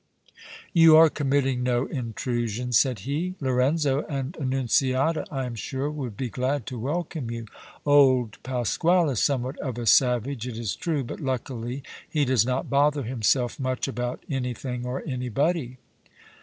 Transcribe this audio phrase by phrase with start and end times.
[0.73, 3.35] "You are committing no intrusion," said he.
[3.39, 7.45] "Lorenzo and Annunziata, I am sure, would be glad to welcome you.
[7.85, 12.67] Old Pasquale is somewhat of a savage, it is true, but luckily he does not
[12.67, 15.77] bother himself much about anything or anybody."